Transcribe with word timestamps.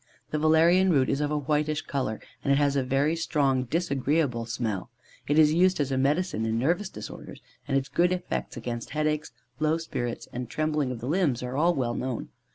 The 0.31 0.39
valerian 0.39 0.89
root 0.89 1.09
is 1.09 1.21
of 1.21 1.29
a 1.29 1.37
whitish 1.37 1.83
colour, 1.83 2.19
and 2.43 2.51
it 2.51 2.55
has 2.55 2.75
a 2.75 2.81
very 2.81 3.15
strong 3.15 3.57
and 3.59 3.69
disagreeable 3.69 4.47
smell: 4.47 4.89
it 5.27 5.37
is 5.37 5.53
used 5.53 5.77
by 5.77 5.81
us 5.83 5.87
as 5.89 5.91
a 5.91 5.97
medicine 5.99 6.43
in 6.43 6.57
nervous 6.57 6.89
disorders, 6.89 7.39
and 7.67 7.77
its 7.77 7.87
good 7.87 8.11
effects 8.11 8.57
against 8.57 8.89
headaches, 8.97 9.31
low 9.59 9.77
spirits, 9.77 10.27
and 10.33 10.49
trembling 10.49 10.89
of 10.89 11.01
the 11.01 11.07
limbs 11.07 11.43
are 11.43 11.53
well 11.71 11.93
known. 11.93 12.29